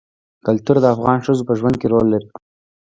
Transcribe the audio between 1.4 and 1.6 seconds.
په